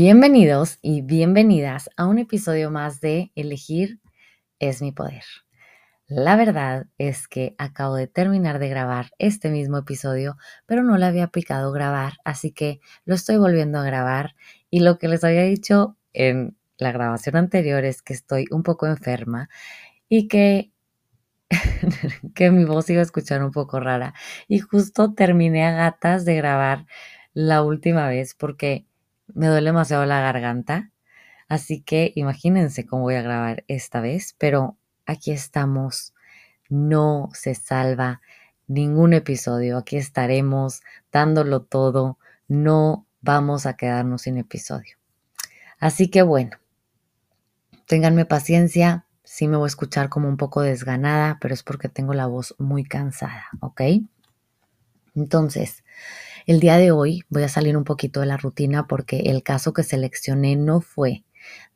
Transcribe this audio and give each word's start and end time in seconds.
Bienvenidos 0.00 0.78
y 0.80 1.02
bienvenidas 1.02 1.90
a 1.96 2.06
un 2.06 2.20
episodio 2.20 2.70
más 2.70 3.00
de 3.00 3.32
Elegir 3.34 3.98
es 4.60 4.80
mi 4.80 4.92
poder. 4.92 5.24
La 6.06 6.36
verdad 6.36 6.86
es 6.98 7.26
que 7.26 7.56
acabo 7.58 7.96
de 7.96 8.06
terminar 8.06 8.60
de 8.60 8.68
grabar 8.68 9.10
este 9.18 9.50
mismo 9.50 9.76
episodio, 9.76 10.36
pero 10.66 10.84
no 10.84 10.96
le 10.98 11.06
había 11.06 11.26
picado 11.26 11.72
grabar, 11.72 12.12
así 12.24 12.52
que 12.52 12.78
lo 13.06 13.16
estoy 13.16 13.38
volviendo 13.38 13.80
a 13.80 13.84
grabar 13.84 14.36
y 14.70 14.78
lo 14.78 15.00
que 15.00 15.08
les 15.08 15.24
había 15.24 15.42
dicho 15.42 15.96
en 16.12 16.56
la 16.76 16.92
grabación 16.92 17.34
anterior 17.34 17.84
es 17.84 18.00
que 18.00 18.12
estoy 18.12 18.44
un 18.52 18.62
poco 18.62 18.86
enferma 18.86 19.48
y 20.08 20.28
que 20.28 20.70
que 22.36 22.52
mi 22.52 22.64
voz 22.64 22.88
iba 22.88 23.00
a 23.00 23.02
escuchar 23.02 23.42
un 23.42 23.50
poco 23.50 23.80
rara 23.80 24.14
y 24.46 24.60
justo 24.60 25.14
terminé 25.14 25.66
a 25.66 25.72
gatas 25.72 26.24
de 26.24 26.36
grabar 26.36 26.86
la 27.34 27.64
última 27.64 28.08
vez 28.08 28.34
porque 28.34 28.87
me 29.34 29.46
duele 29.46 29.66
demasiado 29.70 30.04
la 30.06 30.20
garganta, 30.20 30.90
así 31.48 31.80
que 31.80 32.12
imagínense 32.14 32.86
cómo 32.86 33.02
voy 33.02 33.14
a 33.14 33.22
grabar 33.22 33.64
esta 33.68 34.00
vez, 34.00 34.34
pero 34.38 34.76
aquí 35.06 35.30
estamos, 35.32 36.14
no 36.68 37.30
se 37.32 37.54
salva 37.54 38.20
ningún 38.66 39.14
episodio, 39.14 39.78
aquí 39.78 39.96
estaremos 39.96 40.82
dándolo 41.10 41.62
todo, 41.62 42.18
no 42.46 43.06
vamos 43.20 43.66
a 43.66 43.76
quedarnos 43.76 44.22
sin 44.22 44.38
episodio. 44.38 44.96
Así 45.80 46.08
que 46.08 46.22
bueno, 46.22 46.58
ténganme 47.86 48.26
paciencia, 48.26 49.06
sí 49.24 49.48
me 49.48 49.56
voy 49.56 49.66
a 49.66 49.68
escuchar 49.68 50.08
como 50.08 50.28
un 50.28 50.36
poco 50.36 50.62
desganada, 50.62 51.38
pero 51.40 51.54
es 51.54 51.62
porque 51.62 51.88
tengo 51.88 52.14
la 52.14 52.26
voz 52.26 52.54
muy 52.58 52.84
cansada, 52.84 53.46
¿ok? 53.60 53.82
Entonces, 55.14 55.84
el 56.48 56.60
día 56.60 56.78
de 56.78 56.92
hoy 56.92 57.24
voy 57.28 57.42
a 57.42 57.48
salir 57.50 57.76
un 57.76 57.84
poquito 57.84 58.20
de 58.20 58.26
la 58.26 58.38
rutina 58.38 58.86
porque 58.86 59.18
el 59.26 59.42
caso 59.42 59.74
que 59.74 59.82
seleccioné 59.82 60.56
no 60.56 60.80
fue 60.80 61.22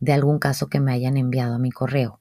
de 0.01 0.15
algún 0.15 0.39
caso 0.39 0.69
que 0.69 0.81
me 0.81 0.95
hayan 0.95 1.19
enviado 1.19 1.57
a 1.57 1.59
mi 1.59 1.71
correo. 1.71 2.21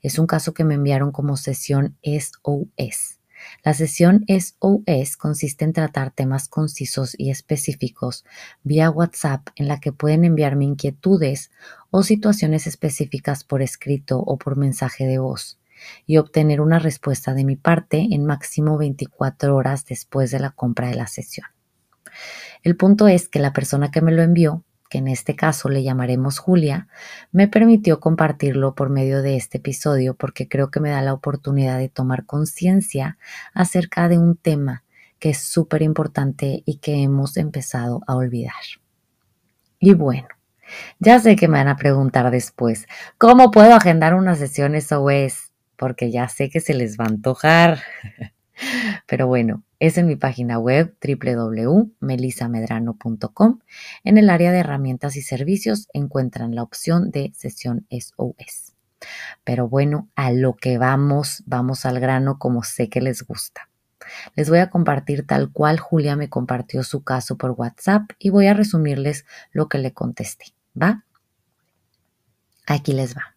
Es 0.00 0.20
un 0.20 0.28
caso 0.28 0.54
que 0.54 0.62
me 0.62 0.74
enviaron 0.74 1.10
como 1.10 1.36
sesión 1.36 1.98
SOS. 2.04 3.18
La 3.64 3.74
sesión 3.74 4.24
SOS 4.28 5.16
consiste 5.16 5.64
en 5.64 5.72
tratar 5.72 6.12
temas 6.12 6.46
concisos 6.46 7.16
y 7.18 7.30
específicos 7.30 8.24
vía 8.62 8.90
WhatsApp 8.90 9.48
en 9.56 9.66
la 9.66 9.80
que 9.80 9.90
pueden 9.90 10.24
enviarme 10.24 10.66
inquietudes 10.66 11.50
o 11.90 12.04
situaciones 12.04 12.68
específicas 12.68 13.42
por 13.42 13.60
escrito 13.60 14.20
o 14.20 14.38
por 14.38 14.56
mensaje 14.56 15.04
de 15.04 15.18
voz 15.18 15.58
y 16.06 16.18
obtener 16.18 16.60
una 16.60 16.78
respuesta 16.78 17.34
de 17.34 17.42
mi 17.42 17.56
parte 17.56 18.06
en 18.12 18.24
máximo 18.24 18.78
24 18.78 19.56
horas 19.56 19.84
después 19.84 20.30
de 20.30 20.38
la 20.38 20.50
compra 20.50 20.90
de 20.90 20.94
la 20.94 21.08
sesión. 21.08 21.48
El 22.62 22.76
punto 22.76 23.08
es 23.08 23.28
que 23.28 23.38
la 23.38 23.52
persona 23.52 23.90
que 23.90 24.00
me 24.00 24.12
lo 24.12 24.22
envió, 24.22 24.64
que 24.88 24.98
en 24.98 25.08
este 25.08 25.36
caso 25.36 25.68
le 25.68 25.82
llamaremos 25.82 26.38
Julia, 26.38 26.88
me 27.30 27.48
permitió 27.48 28.00
compartirlo 28.00 28.74
por 28.74 28.90
medio 28.90 29.22
de 29.22 29.36
este 29.36 29.58
episodio 29.58 30.14
porque 30.14 30.48
creo 30.48 30.70
que 30.70 30.80
me 30.80 30.90
da 30.90 31.02
la 31.02 31.12
oportunidad 31.12 31.78
de 31.78 31.88
tomar 31.88 32.24
conciencia 32.24 33.18
acerca 33.52 34.08
de 34.08 34.18
un 34.18 34.36
tema 34.36 34.84
que 35.18 35.30
es 35.30 35.38
súper 35.38 35.82
importante 35.82 36.62
y 36.64 36.76
que 36.78 37.02
hemos 37.02 37.36
empezado 37.36 38.00
a 38.06 38.16
olvidar. 38.16 38.54
Y 39.80 39.94
bueno, 39.94 40.28
ya 40.98 41.18
sé 41.18 41.36
que 41.36 41.48
me 41.48 41.58
van 41.58 41.68
a 41.68 41.76
preguntar 41.76 42.30
después, 42.30 42.86
¿cómo 43.16 43.50
puedo 43.50 43.74
agendar 43.74 44.14
una 44.14 44.36
sesión 44.36 44.74
SOS? 44.80 45.52
Porque 45.76 46.10
ya 46.10 46.28
sé 46.28 46.50
que 46.50 46.60
se 46.60 46.74
les 46.74 46.98
va 46.98 47.04
a 47.04 47.08
antojar. 47.08 47.80
Pero 49.06 49.26
bueno, 49.26 49.62
es 49.80 49.98
en 49.98 50.06
mi 50.06 50.14
página 50.16 50.58
web 50.58 50.96
www.melisamedrano.com. 51.02 53.58
En 54.04 54.18
el 54.18 54.30
área 54.30 54.52
de 54.52 54.58
herramientas 54.58 55.16
y 55.16 55.22
servicios 55.22 55.88
encuentran 55.92 56.54
la 56.54 56.62
opción 56.62 57.10
de 57.10 57.32
sesión 57.34 57.88
SOS. 57.90 58.74
Pero 59.44 59.68
bueno, 59.68 60.08
a 60.16 60.32
lo 60.32 60.56
que 60.56 60.78
vamos, 60.78 61.44
vamos 61.46 61.86
al 61.86 62.00
grano 62.00 62.38
como 62.38 62.64
sé 62.64 62.88
que 62.88 63.00
les 63.00 63.22
gusta. 63.22 63.68
Les 64.34 64.48
voy 64.48 64.58
a 64.58 64.70
compartir 64.70 65.26
tal 65.26 65.52
cual 65.52 65.78
Julia 65.78 66.16
me 66.16 66.30
compartió 66.30 66.82
su 66.82 67.04
caso 67.04 67.36
por 67.36 67.50
WhatsApp 67.52 68.10
y 68.18 68.30
voy 68.30 68.46
a 68.46 68.54
resumirles 68.54 69.26
lo 69.52 69.68
que 69.68 69.78
le 69.78 69.92
contesté. 69.92 70.46
¿Va? 70.80 71.04
Aquí 72.66 72.92
les 72.92 73.16
va. 73.16 73.36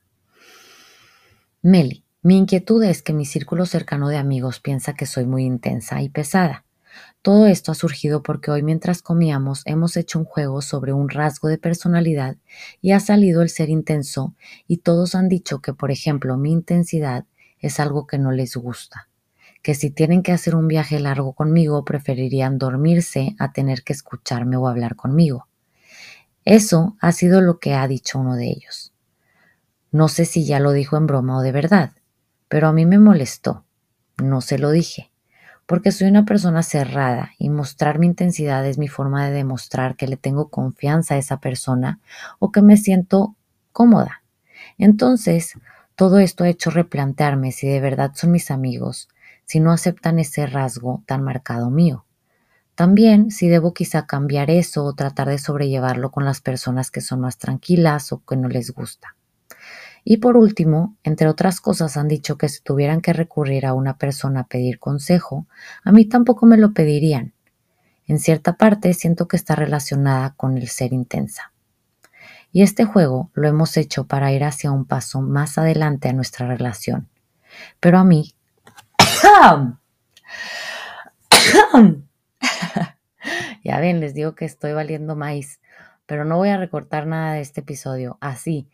Meli, 1.61 2.03
mi 2.23 2.37
inquietud 2.37 2.83
es 2.83 3.01
que 3.01 3.13
mi 3.13 3.25
círculo 3.25 3.65
cercano 3.65 4.07
de 4.07 4.17
amigos 4.17 4.59
piensa 4.59 4.93
que 4.93 5.07
soy 5.07 5.25
muy 5.25 5.43
intensa 5.43 6.03
y 6.03 6.09
pesada. 6.09 6.65
Todo 7.23 7.47
esto 7.47 7.71
ha 7.71 7.75
surgido 7.75 8.21
porque 8.21 8.51
hoy 8.51 8.61
mientras 8.61 9.01
comíamos 9.01 9.63
hemos 9.65 9.97
hecho 9.97 10.19
un 10.19 10.25
juego 10.25 10.61
sobre 10.61 10.93
un 10.93 11.09
rasgo 11.09 11.47
de 11.47 11.57
personalidad 11.57 12.37
y 12.79 12.91
ha 12.91 12.99
salido 12.99 13.41
el 13.41 13.49
ser 13.49 13.69
intenso 13.69 14.35
y 14.67 14.77
todos 14.77 15.15
han 15.15 15.29
dicho 15.29 15.61
que, 15.61 15.73
por 15.73 15.89
ejemplo, 15.89 16.37
mi 16.37 16.51
intensidad 16.51 17.25
es 17.59 17.79
algo 17.79 18.05
que 18.05 18.19
no 18.19 18.31
les 18.31 18.55
gusta, 18.55 19.09
que 19.63 19.73
si 19.73 19.89
tienen 19.89 20.21
que 20.21 20.31
hacer 20.31 20.55
un 20.55 20.67
viaje 20.67 20.99
largo 20.99 21.33
conmigo 21.33 21.85
preferirían 21.85 22.59
dormirse 22.59 23.35
a 23.39 23.51
tener 23.51 23.83
que 23.83 23.93
escucharme 23.93 24.57
o 24.57 24.67
hablar 24.67 24.95
conmigo. 24.95 25.47
Eso 26.45 26.97
ha 26.99 27.11
sido 27.13 27.41
lo 27.41 27.59
que 27.59 27.73
ha 27.73 27.87
dicho 27.87 28.19
uno 28.19 28.35
de 28.35 28.47
ellos. 28.47 28.93
No 29.91 30.07
sé 30.07 30.25
si 30.25 30.45
ya 30.45 30.59
lo 30.59 30.71
dijo 30.71 30.97
en 30.97 31.05
broma 31.05 31.37
o 31.37 31.41
de 31.41 31.51
verdad, 31.51 31.91
pero 32.51 32.67
a 32.67 32.73
mí 32.73 32.85
me 32.85 32.99
molestó. 32.99 33.63
No 34.21 34.41
se 34.41 34.59
lo 34.59 34.71
dije, 34.71 35.09
porque 35.65 35.93
soy 35.93 36.09
una 36.09 36.25
persona 36.25 36.63
cerrada 36.63 37.31
y 37.39 37.49
mostrar 37.49 37.97
mi 37.97 38.07
intensidad 38.07 38.65
es 38.65 38.77
mi 38.77 38.89
forma 38.89 39.25
de 39.25 39.31
demostrar 39.31 39.95
que 39.95 40.05
le 40.05 40.17
tengo 40.17 40.49
confianza 40.49 41.15
a 41.15 41.17
esa 41.17 41.39
persona 41.39 42.01
o 42.39 42.51
que 42.51 42.61
me 42.61 42.75
siento 42.75 43.37
cómoda. 43.71 44.23
Entonces, 44.77 45.53
todo 45.95 46.19
esto 46.19 46.43
ha 46.43 46.49
hecho 46.49 46.71
replantearme 46.71 47.53
si 47.53 47.69
de 47.69 47.79
verdad 47.79 48.11
son 48.15 48.31
mis 48.31 48.51
amigos, 48.51 49.07
si 49.45 49.61
no 49.61 49.71
aceptan 49.71 50.19
ese 50.19 50.45
rasgo 50.45 51.03
tan 51.05 51.23
marcado 51.23 51.69
mío. 51.69 52.03
También 52.75 53.31
si 53.31 53.47
debo 53.47 53.73
quizá 53.73 54.05
cambiar 54.07 54.51
eso 54.51 54.83
o 54.83 54.93
tratar 54.93 55.29
de 55.29 55.37
sobrellevarlo 55.37 56.11
con 56.11 56.25
las 56.25 56.41
personas 56.41 56.91
que 56.91 56.99
son 56.99 57.21
más 57.21 57.37
tranquilas 57.37 58.11
o 58.11 58.21
que 58.25 58.35
no 58.35 58.49
les 58.49 58.71
gusta. 58.71 59.15
Y 60.03 60.17
por 60.17 60.37
último, 60.37 60.95
entre 61.03 61.27
otras 61.27 61.61
cosas, 61.61 61.97
han 61.97 62.07
dicho 62.07 62.37
que 62.37 62.49
si 62.49 62.61
tuvieran 62.61 63.01
que 63.01 63.13
recurrir 63.13 63.65
a 63.65 63.73
una 63.73 63.97
persona 63.97 64.41
a 64.41 64.47
pedir 64.47 64.79
consejo, 64.79 65.45
a 65.83 65.91
mí 65.91 66.05
tampoco 66.05 66.45
me 66.45 66.57
lo 66.57 66.73
pedirían. 66.73 67.33
En 68.07 68.19
cierta 68.19 68.57
parte 68.57 68.93
siento 68.93 69.27
que 69.27 69.37
está 69.37 69.55
relacionada 69.55 70.33
con 70.35 70.57
el 70.57 70.67
ser 70.67 70.91
intensa. 70.91 71.51
Y 72.51 72.63
este 72.63 72.83
juego 72.83 73.29
lo 73.33 73.47
hemos 73.47 73.77
hecho 73.77 74.07
para 74.07 74.33
ir 74.33 74.43
hacia 74.43 74.71
un 74.71 74.85
paso 74.85 75.21
más 75.21 75.57
adelante 75.57 76.09
a 76.09 76.13
nuestra 76.13 76.47
relación. 76.47 77.07
Pero 77.79 77.99
a 77.99 78.03
mí... 78.03 78.33
ya 83.63 83.79
ven, 83.79 83.99
les 83.99 84.13
digo 84.13 84.35
que 84.35 84.45
estoy 84.45 84.73
valiendo 84.73 85.15
maíz, 85.15 85.61
pero 86.05 86.25
no 86.25 86.37
voy 86.37 86.49
a 86.49 86.57
recortar 86.57 87.07
nada 87.07 87.33
de 87.33 87.41
este 87.41 87.61
episodio. 87.61 88.17
Así, 88.19 88.67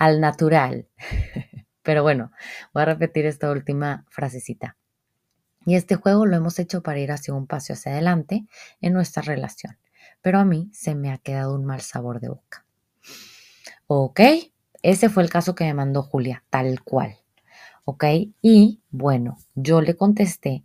al 0.00 0.20
natural. 0.20 0.88
Pero 1.82 2.02
bueno, 2.02 2.32
voy 2.72 2.82
a 2.82 2.86
repetir 2.86 3.26
esta 3.26 3.50
última 3.50 4.04
frasecita. 4.08 4.76
Y 5.66 5.76
este 5.76 5.94
juego 5.94 6.24
lo 6.24 6.36
hemos 6.36 6.58
hecho 6.58 6.82
para 6.82 6.98
ir 6.98 7.12
hacia 7.12 7.34
un 7.34 7.46
paso 7.46 7.74
hacia 7.74 7.92
adelante 7.92 8.46
en 8.80 8.94
nuestra 8.94 9.22
relación. 9.22 9.78
Pero 10.22 10.38
a 10.38 10.44
mí 10.46 10.70
se 10.72 10.94
me 10.94 11.12
ha 11.12 11.18
quedado 11.18 11.54
un 11.54 11.66
mal 11.66 11.82
sabor 11.82 12.20
de 12.20 12.30
boca. 12.30 12.64
Ok, 13.86 14.20
ese 14.82 15.10
fue 15.10 15.22
el 15.22 15.28
caso 15.28 15.54
que 15.54 15.64
me 15.64 15.74
mandó 15.74 16.02
Julia, 16.02 16.44
tal 16.48 16.82
cual. 16.82 17.18
¿Ok? 17.84 18.04
Y 18.40 18.80
bueno, 18.90 19.36
yo 19.54 19.82
le 19.82 19.96
contesté 19.96 20.64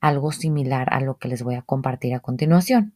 algo 0.00 0.32
similar 0.32 0.92
a 0.92 1.00
lo 1.00 1.18
que 1.18 1.28
les 1.28 1.44
voy 1.44 1.54
a 1.54 1.62
compartir 1.62 2.14
a 2.14 2.20
continuación. 2.20 2.94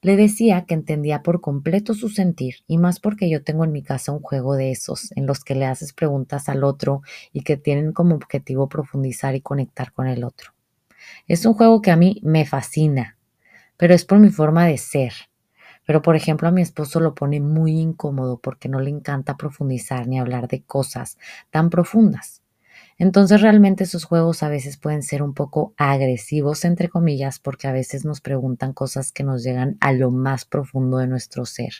Le 0.00 0.16
decía 0.16 0.64
que 0.64 0.74
entendía 0.74 1.22
por 1.22 1.40
completo 1.40 1.94
su 1.94 2.08
sentir 2.08 2.56
y 2.66 2.78
más 2.78 2.98
porque 3.00 3.30
yo 3.30 3.44
tengo 3.44 3.64
en 3.64 3.72
mi 3.72 3.82
casa 3.82 4.12
un 4.12 4.20
juego 4.20 4.56
de 4.56 4.72
esos 4.72 5.12
en 5.16 5.26
los 5.26 5.44
que 5.44 5.54
le 5.54 5.66
haces 5.66 5.92
preguntas 5.92 6.48
al 6.48 6.64
otro 6.64 7.02
y 7.32 7.42
que 7.42 7.56
tienen 7.56 7.92
como 7.92 8.16
objetivo 8.16 8.68
profundizar 8.68 9.34
y 9.34 9.40
conectar 9.40 9.92
con 9.92 10.08
el 10.08 10.24
otro. 10.24 10.52
Es 11.28 11.46
un 11.46 11.54
juego 11.54 11.82
que 11.82 11.90
a 11.90 11.96
mí 11.96 12.20
me 12.22 12.46
fascina, 12.46 13.16
pero 13.76 13.94
es 13.94 14.04
por 14.04 14.18
mi 14.18 14.30
forma 14.30 14.66
de 14.66 14.78
ser. 14.78 15.12
Pero 15.86 16.02
por 16.02 16.16
ejemplo 16.16 16.48
a 16.48 16.52
mi 16.52 16.62
esposo 16.62 17.00
lo 17.00 17.14
pone 17.14 17.40
muy 17.40 17.80
incómodo 17.80 18.38
porque 18.38 18.68
no 18.68 18.80
le 18.80 18.90
encanta 18.90 19.36
profundizar 19.36 20.06
ni 20.06 20.18
hablar 20.18 20.48
de 20.48 20.62
cosas 20.62 21.18
tan 21.50 21.70
profundas. 21.70 22.41
Entonces 23.02 23.40
realmente 23.40 23.82
esos 23.82 24.04
juegos 24.04 24.44
a 24.44 24.48
veces 24.48 24.76
pueden 24.76 25.02
ser 25.02 25.24
un 25.24 25.34
poco 25.34 25.74
agresivos, 25.76 26.64
entre 26.64 26.88
comillas, 26.88 27.40
porque 27.40 27.66
a 27.66 27.72
veces 27.72 28.04
nos 28.04 28.20
preguntan 28.20 28.72
cosas 28.72 29.10
que 29.10 29.24
nos 29.24 29.42
llegan 29.42 29.76
a 29.80 29.92
lo 29.92 30.12
más 30.12 30.44
profundo 30.44 30.98
de 30.98 31.08
nuestro 31.08 31.44
ser 31.44 31.72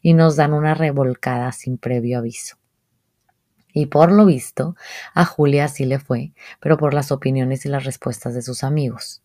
y 0.00 0.14
nos 0.14 0.36
dan 0.36 0.52
una 0.52 0.74
revolcada 0.74 1.50
sin 1.50 1.76
previo 1.76 2.18
aviso. 2.18 2.56
Y 3.72 3.86
por 3.86 4.12
lo 4.12 4.26
visto, 4.26 4.76
a 5.12 5.24
Julia 5.24 5.66
sí 5.66 5.86
le 5.86 5.98
fue, 5.98 6.34
pero 6.60 6.76
por 6.76 6.94
las 6.94 7.10
opiniones 7.10 7.66
y 7.66 7.68
las 7.68 7.82
respuestas 7.82 8.34
de 8.34 8.42
sus 8.42 8.62
amigos. 8.62 9.24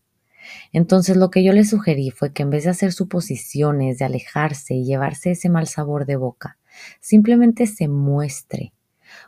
Entonces 0.72 1.16
lo 1.16 1.30
que 1.30 1.44
yo 1.44 1.52
le 1.52 1.64
sugerí 1.64 2.10
fue 2.10 2.32
que 2.32 2.42
en 2.42 2.50
vez 2.50 2.64
de 2.64 2.70
hacer 2.70 2.92
suposiciones, 2.92 3.98
de 3.98 4.04
alejarse 4.04 4.74
y 4.74 4.84
llevarse 4.84 5.30
ese 5.30 5.48
mal 5.48 5.68
sabor 5.68 6.06
de 6.06 6.16
boca, 6.16 6.58
simplemente 6.98 7.68
se 7.68 7.86
muestre 7.86 8.72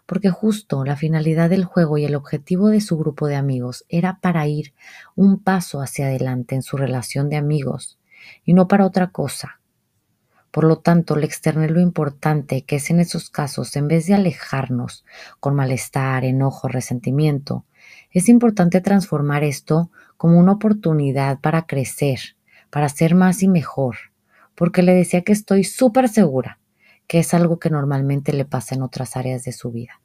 porque 0.06 0.30
justo 0.30 0.84
la 0.84 0.96
finalidad 0.96 1.50
del 1.50 1.64
juego 1.64 1.98
y 1.98 2.04
el 2.04 2.14
objetivo 2.14 2.68
de 2.68 2.80
su 2.80 2.96
grupo 2.96 3.26
de 3.26 3.36
amigos 3.36 3.84
era 3.88 4.18
para 4.20 4.46
ir 4.46 4.74
un 5.14 5.42
paso 5.42 5.80
hacia 5.80 6.06
adelante 6.06 6.54
en 6.54 6.62
su 6.62 6.76
relación 6.76 7.28
de 7.28 7.36
amigos 7.36 7.98
y 8.44 8.54
no 8.54 8.68
para 8.68 8.86
otra 8.86 9.08
cosa. 9.08 9.60
Por 10.50 10.64
lo 10.64 10.78
tanto, 10.78 11.14
le 11.14 11.26
externé 11.26 11.68
lo 11.68 11.80
importante 11.80 12.62
que 12.62 12.76
es 12.76 12.90
en 12.90 13.00
esos 13.00 13.30
casos, 13.30 13.76
en 13.76 13.86
vez 13.86 14.06
de 14.06 14.14
alejarnos 14.14 15.04
con 15.40 15.54
malestar, 15.54 16.24
enojo, 16.24 16.68
resentimiento, 16.68 17.64
es 18.10 18.28
importante 18.28 18.80
transformar 18.80 19.44
esto 19.44 19.90
como 20.16 20.38
una 20.38 20.52
oportunidad 20.52 21.40
para 21.40 21.66
crecer, 21.66 22.36
para 22.70 22.88
ser 22.88 23.14
más 23.14 23.42
y 23.42 23.48
mejor, 23.48 23.96
porque 24.54 24.82
le 24.82 24.94
decía 24.94 25.22
que 25.22 25.32
estoy 25.32 25.64
súper 25.64 26.08
segura 26.08 26.57
que 27.08 27.18
es 27.18 27.34
algo 27.34 27.58
que 27.58 27.70
normalmente 27.70 28.32
le 28.32 28.44
pasa 28.44 28.74
en 28.74 28.82
otras 28.82 29.16
áreas 29.16 29.42
de 29.42 29.52
su 29.52 29.72
vida, 29.72 30.00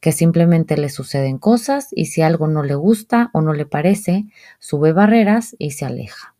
que 0.00 0.12
simplemente 0.12 0.76
le 0.76 0.88
suceden 0.88 1.38
cosas 1.38 1.88
y 1.92 2.06
si 2.06 2.22
algo 2.22 2.48
no 2.48 2.62
le 2.62 2.74
gusta 2.74 3.30
o 3.32 3.42
no 3.42 3.52
le 3.52 3.66
parece, 3.66 4.24
sube 4.58 4.92
barreras 4.92 5.54
y 5.58 5.72
se 5.72 5.84
aleja. 5.84 6.34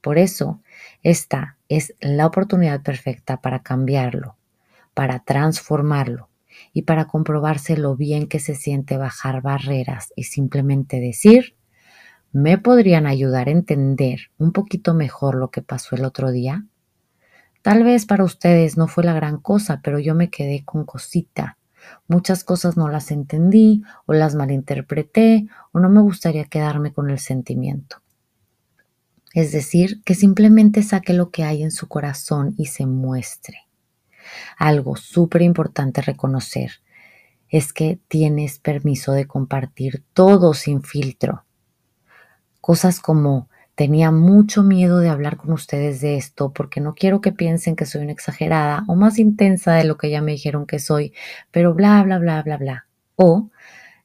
Por 0.00 0.18
eso, 0.18 0.60
esta 1.02 1.58
es 1.68 1.94
la 2.00 2.26
oportunidad 2.26 2.82
perfecta 2.82 3.40
para 3.40 3.62
cambiarlo, 3.62 4.36
para 4.94 5.20
transformarlo 5.20 6.28
y 6.72 6.82
para 6.82 7.06
comprobarse 7.06 7.76
lo 7.76 7.96
bien 7.96 8.26
que 8.28 8.40
se 8.40 8.54
siente 8.54 8.96
bajar 8.96 9.42
barreras 9.42 10.12
y 10.16 10.24
simplemente 10.24 11.00
decir, 11.00 11.56
¿me 12.32 12.58
podrían 12.58 13.06
ayudar 13.06 13.48
a 13.48 13.52
entender 13.52 14.30
un 14.38 14.52
poquito 14.52 14.94
mejor 14.94 15.34
lo 15.36 15.50
que 15.50 15.62
pasó 15.62 15.96
el 15.96 16.04
otro 16.04 16.32
día? 16.32 16.64
Tal 17.64 17.82
vez 17.82 18.04
para 18.04 18.24
ustedes 18.24 18.76
no 18.76 18.88
fue 18.88 19.04
la 19.04 19.14
gran 19.14 19.38
cosa, 19.38 19.80
pero 19.82 19.98
yo 19.98 20.14
me 20.14 20.28
quedé 20.28 20.66
con 20.66 20.84
cosita. 20.84 21.56
Muchas 22.08 22.44
cosas 22.44 22.76
no 22.76 22.90
las 22.90 23.10
entendí 23.10 23.82
o 24.04 24.12
las 24.12 24.34
malinterpreté 24.34 25.46
o 25.72 25.80
no 25.80 25.88
me 25.88 26.02
gustaría 26.02 26.44
quedarme 26.44 26.92
con 26.92 27.08
el 27.08 27.18
sentimiento. 27.18 28.02
Es 29.32 29.50
decir, 29.50 30.02
que 30.04 30.14
simplemente 30.14 30.82
saque 30.82 31.14
lo 31.14 31.30
que 31.30 31.42
hay 31.44 31.62
en 31.62 31.70
su 31.70 31.88
corazón 31.88 32.54
y 32.58 32.66
se 32.66 32.84
muestre. 32.84 33.60
Algo 34.58 34.94
súper 34.96 35.40
importante 35.40 36.02
reconocer 36.02 36.82
es 37.48 37.72
que 37.72 37.98
tienes 38.08 38.58
permiso 38.58 39.12
de 39.12 39.26
compartir 39.26 40.04
todo 40.12 40.52
sin 40.52 40.82
filtro. 40.82 41.46
Cosas 42.60 43.00
como 43.00 43.48
Tenía 43.74 44.12
mucho 44.12 44.62
miedo 44.62 44.98
de 45.00 45.08
hablar 45.08 45.36
con 45.36 45.52
ustedes 45.52 46.00
de 46.00 46.16
esto 46.16 46.52
porque 46.52 46.80
no 46.80 46.94
quiero 46.94 47.20
que 47.20 47.32
piensen 47.32 47.74
que 47.74 47.86
soy 47.86 48.02
una 48.02 48.12
exagerada 48.12 48.84
o 48.86 48.94
más 48.94 49.18
intensa 49.18 49.74
de 49.74 49.84
lo 49.84 49.96
que 49.98 50.10
ya 50.10 50.22
me 50.22 50.32
dijeron 50.32 50.64
que 50.66 50.78
soy, 50.78 51.12
pero 51.50 51.74
bla, 51.74 52.02
bla, 52.04 52.18
bla, 52.18 52.42
bla, 52.42 52.56
bla. 52.56 52.86
O 53.16 53.50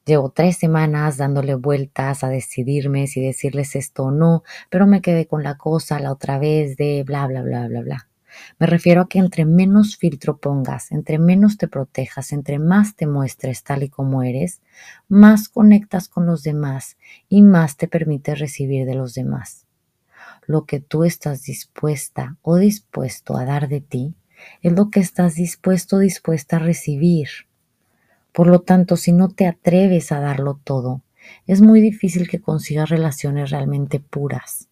llevo 0.04 0.30
tres 0.30 0.58
semanas 0.58 1.18
dándole 1.18 1.54
vueltas 1.54 2.24
a 2.24 2.28
decidirme 2.28 3.06
si 3.06 3.20
decirles 3.20 3.76
esto 3.76 4.04
o 4.06 4.10
no, 4.10 4.42
pero 4.70 4.86
me 4.88 5.02
quedé 5.02 5.26
con 5.26 5.44
la 5.44 5.56
cosa 5.56 6.00
la 6.00 6.12
otra 6.12 6.38
vez 6.38 6.76
de 6.76 7.04
bla, 7.04 7.26
bla, 7.28 7.42
bla, 7.42 7.68
bla, 7.68 7.82
bla. 7.82 8.09
Me 8.58 8.66
refiero 8.66 9.02
a 9.02 9.08
que 9.08 9.18
entre 9.18 9.44
menos 9.44 9.96
filtro 9.96 10.38
pongas, 10.38 10.92
entre 10.92 11.18
menos 11.18 11.56
te 11.56 11.68
protejas, 11.68 12.32
entre 12.32 12.58
más 12.58 12.96
te 12.96 13.06
muestres 13.06 13.62
tal 13.62 13.82
y 13.82 13.88
como 13.88 14.22
eres, 14.22 14.60
más 15.08 15.48
conectas 15.48 16.08
con 16.08 16.26
los 16.26 16.42
demás 16.42 16.96
y 17.28 17.42
más 17.42 17.76
te 17.76 17.88
permites 17.88 18.38
recibir 18.38 18.86
de 18.86 18.94
los 18.94 19.14
demás. 19.14 19.66
Lo 20.46 20.64
que 20.64 20.80
tú 20.80 21.04
estás 21.04 21.42
dispuesta 21.42 22.36
o 22.42 22.56
dispuesto 22.56 23.36
a 23.36 23.44
dar 23.44 23.68
de 23.68 23.80
ti 23.80 24.14
es 24.62 24.72
lo 24.72 24.90
que 24.90 25.00
estás 25.00 25.34
dispuesto 25.34 25.96
o 25.96 25.98
dispuesta 26.00 26.56
a 26.56 26.60
recibir. 26.60 27.28
Por 28.32 28.46
lo 28.46 28.60
tanto, 28.60 28.96
si 28.96 29.12
no 29.12 29.28
te 29.28 29.46
atreves 29.46 30.12
a 30.12 30.20
darlo 30.20 30.60
todo, 30.62 31.02
es 31.46 31.60
muy 31.60 31.80
difícil 31.80 32.28
que 32.28 32.40
consigas 32.40 32.88
relaciones 32.88 33.50
realmente 33.50 34.00
puras. 34.00 34.68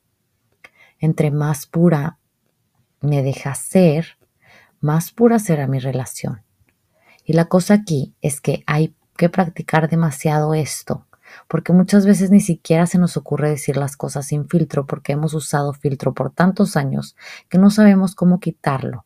Entre 1.01 1.31
más 1.31 1.67
pura 1.67 2.19
me 3.01 3.23
deja 3.23 3.55
ser, 3.55 4.19
más 4.81 5.11
pura 5.13 5.39
será 5.39 5.67
mi 5.67 5.79
relación. 5.79 6.43
Y 7.25 7.35
la 7.35 7.47
cosa 7.47 7.75
aquí 7.75 8.15
es 8.23 8.41
que 8.41 8.65
hay 8.67 8.95
que 9.17 9.29
practicar 9.29 9.89
demasiado 9.89 10.55
esto, 10.55 11.07
porque 11.49 11.73
muchas 11.73 12.07
veces 12.07 12.31
ni 12.31 12.41
siquiera 12.41 12.87
se 12.87 12.99
nos 12.99 13.17
ocurre 13.17 13.51
decir 13.51 13.77
las 13.77 13.97
cosas 13.97 14.27
sin 14.27 14.49
filtro 14.49 14.87
porque 14.87 15.13
hemos 15.13 15.35
usado 15.35 15.73
filtro 15.73 16.15
por 16.15 16.31
tantos 16.31 16.77
años 16.77 17.17
que 17.49 17.59
no 17.59 17.71
sabemos 17.71 18.15
cómo 18.15 18.41
quitarlo. 18.41 19.05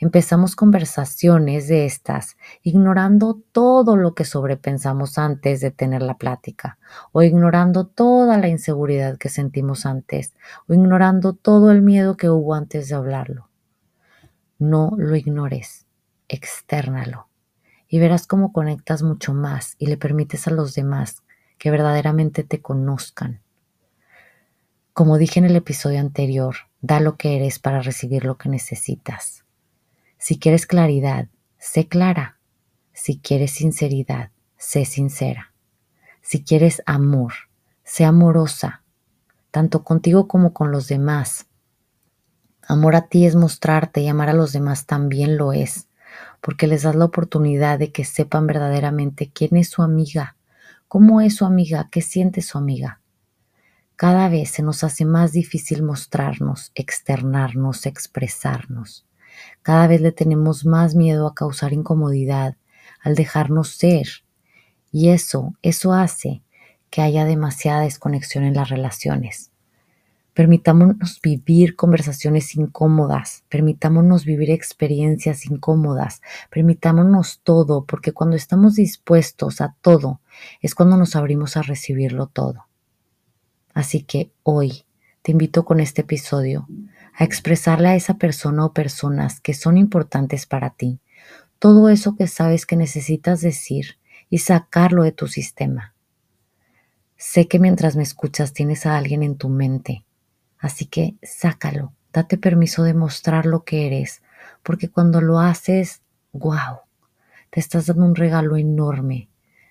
Empezamos 0.00 0.54
conversaciones 0.54 1.66
de 1.66 1.84
estas 1.84 2.36
ignorando 2.62 3.42
todo 3.50 3.96
lo 3.96 4.14
que 4.14 4.24
sobrepensamos 4.24 5.18
antes 5.18 5.60
de 5.60 5.72
tener 5.72 6.02
la 6.02 6.18
plática, 6.18 6.78
o 7.10 7.22
ignorando 7.22 7.84
toda 7.84 8.38
la 8.38 8.46
inseguridad 8.46 9.18
que 9.18 9.28
sentimos 9.28 9.86
antes, 9.86 10.34
o 10.68 10.74
ignorando 10.74 11.32
todo 11.32 11.72
el 11.72 11.82
miedo 11.82 12.16
que 12.16 12.30
hubo 12.30 12.54
antes 12.54 12.88
de 12.88 12.94
hablarlo. 12.94 13.48
No 14.60 14.92
lo 14.96 15.16
ignores, 15.16 15.86
externalo, 16.28 17.26
y 17.88 17.98
verás 17.98 18.28
cómo 18.28 18.52
conectas 18.52 19.02
mucho 19.02 19.34
más 19.34 19.74
y 19.78 19.86
le 19.86 19.96
permites 19.96 20.46
a 20.46 20.52
los 20.52 20.74
demás 20.74 21.24
que 21.58 21.72
verdaderamente 21.72 22.44
te 22.44 22.62
conozcan. 22.62 23.40
Como 24.92 25.18
dije 25.18 25.40
en 25.40 25.46
el 25.46 25.56
episodio 25.56 25.98
anterior, 25.98 26.54
da 26.82 27.00
lo 27.00 27.16
que 27.16 27.34
eres 27.34 27.58
para 27.58 27.82
recibir 27.82 28.24
lo 28.24 28.38
que 28.38 28.48
necesitas. 28.48 29.44
Si 30.18 30.38
quieres 30.38 30.66
claridad, 30.66 31.28
sé 31.58 31.86
clara. 31.86 32.38
Si 32.92 33.18
quieres 33.18 33.52
sinceridad, 33.52 34.30
sé 34.56 34.84
sincera. 34.84 35.52
Si 36.20 36.42
quieres 36.42 36.82
amor, 36.84 37.32
sé 37.84 38.04
amorosa, 38.04 38.82
tanto 39.52 39.84
contigo 39.84 40.26
como 40.26 40.52
con 40.52 40.72
los 40.72 40.88
demás. 40.88 41.46
Amor 42.66 42.96
a 42.96 43.08
ti 43.08 43.24
es 43.24 43.36
mostrarte 43.36 44.00
y 44.00 44.08
amar 44.08 44.28
a 44.28 44.34
los 44.34 44.52
demás 44.52 44.86
también 44.86 45.38
lo 45.38 45.52
es, 45.52 45.88
porque 46.40 46.66
les 46.66 46.82
das 46.82 46.96
la 46.96 47.06
oportunidad 47.06 47.78
de 47.78 47.92
que 47.92 48.04
sepan 48.04 48.46
verdaderamente 48.46 49.30
quién 49.32 49.56
es 49.56 49.70
su 49.70 49.82
amiga, 49.82 50.36
cómo 50.88 51.20
es 51.20 51.36
su 51.36 51.46
amiga, 51.46 51.88
qué 51.90 52.02
siente 52.02 52.42
su 52.42 52.58
amiga. 52.58 53.00
Cada 53.96 54.28
vez 54.28 54.50
se 54.50 54.62
nos 54.62 54.84
hace 54.84 55.04
más 55.04 55.32
difícil 55.32 55.82
mostrarnos, 55.82 56.72
externarnos, 56.74 57.86
expresarnos. 57.86 59.07
Cada 59.62 59.86
vez 59.86 60.00
le 60.00 60.12
tenemos 60.12 60.64
más 60.64 60.94
miedo 60.94 61.26
a 61.26 61.34
causar 61.34 61.72
incomodidad, 61.72 62.56
al 63.02 63.14
dejarnos 63.14 63.76
ser. 63.76 64.08
Y 64.90 65.10
eso, 65.10 65.54
eso 65.62 65.92
hace 65.92 66.42
que 66.90 67.02
haya 67.02 67.24
demasiada 67.24 67.82
desconexión 67.82 68.44
en 68.44 68.54
las 68.54 68.70
relaciones. 68.70 69.50
Permitámonos 70.38 71.20
vivir 71.20 71.74
conversaciones 71.74 72.54
incómodas, 72.54 73.42
permitámonos 73.48 74.24
vivir 74.24 74.52
experiencias 74.52 75.46
incómodas, 75.46 76.22
permitámonos 76.48 77.40
todo, 77.42 77.84
porque 77.84 78.12
cuando 78.12 78.36
estamos 78.36 78.76
dispuestos 78.76 79.60
a 79.60 79.74
todo 79.80 80.20
es 80.60 80.76
cuando 80.76 80.96
nos 80.96 81.16
abrimos 81.16 81.56
a 81.56 81.62
recibirlo 81.62 82.28
todo. 82.28 82.66
Así 83.74 84.02
que 84.02 84.30
hoy 84.44 84.84
te 85.22 85.32
invito 85.32 85.64
con 85.64 85.80
este 85.80 86.02
episodio 86.02 86.68
a 87.18 87.24
expresarle 87.24 87.88
a 87.88 87.96
esa 87.96 88.14
persona 88.14 88.64
o 88.64 88.72
personas 88.72 89.40
que 89.40 89.52
son 89.52 89.76
importantes 89.76 90.46
para 90.46 90.70
ti 90.70 91.00
todo 91.58 91.88
eso 91.88 92.14
que 92.16 92.28
sabes 92.28 92.66
que 92.66 92.76
necesitas 92.76 93.40
decir 93.40 93.98
y 94.30 94.38
sacarlo 94.38 95.02
de 95.02 95.12
tu 95.12 95.26
sistema. 95.26 95.94
Sé 97.16 97.48
que 97.48 97.58
mientras 97.58 97.96
me 97.96 98.04
escuchas 98.04 98.52
tienes 98.52 98.86
a 98.86 98.96
alguien 98.96 99.22
en 99.22 99.36
tu 99.36 99.48
mente, 99.48 100.04
así 100.58 100.86
que 100.86 101.16
sácalo, 101.22 101.92
date 102.12 102.38
permiso 102.38 102.84
de 102.84 102.94
mostrar 102.94 103.44
lo 103.44 103.64
que 103.64 103.86
eres, 103.86 104.22
porque 104.62 104.88
cuando 104.88 105.20
lo 105.20 105.40
haces, 105.40 106.02
wow, 106.32 106.80
te 107.50 107.58
estás 107.58 107.86
dando 107.86 108.04
un 108.04 108.14
regalo 108.14 108.56
enorme, 108.56 109.28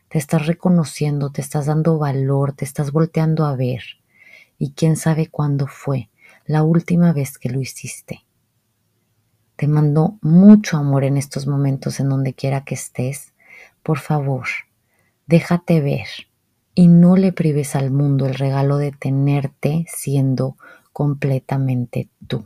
te 0.09 0.17
estás 0.17 0.45
reconociendo, 0.45 1.31
te 1.31 1.39
estás 1.39 1.67
dando 1.67 1.97
valor, 1.97 2.51
te 2.51 2.65
estás 2.65 2.91
volteando 2.91 3.45
a 3.45 3.55
ver, 3.55 3.81
y 4.57 4.71
quién 4.71 4.97
sabe 4.97 5.27
cuándo 5.27 5.67
fue 5.67 6.09
la 6.47 6.63
última 6.63 7.13
vez 7.13 7.37
que 7.37 7.49
lo 7.49 7.61
hiciste. 7.61 8.25
Te 9.57 9.67
mando 9.67 10.17
mucho 10.21 10.77
amor 10.77 11.03
en 11.03 11.17
estos 11.17 11.45
momentos 11.45 11.99
en 11.99 12.09
donde 12.09 12.33
quiera 12.33 12.63
que 12.63 12.75
estés. 12.75 13.33
Por 13.83 13.99
favor, 13.99 14.47
déjate 15.25 15.81
ver 15.81 16.07
y 16.73 16.87
no 16.87 17.17
le 17.17 17.33
prives 17.33 17.75
al 17.75 17.91
mundo 17.91 18.25
el 18.25 18.35
regalo 18.35 18.77
de 18.77 18.91
tenerte 18.91 19.85
siendo 19.89 20.55
completamente 20.93 22.07
tú. 22.27 22.45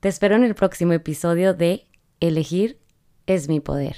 Te 0.00 0.08
espero 0.08 0.36
en 0.36 0.44
el 0.44 0.54
próximo 0.54 0.92
episodio 0.92 1.54
de 1.54 1.86
Elegir 2.20 2.78
es 3.26 3.48
mi 3.48 3.60
poder. 3.60 3.96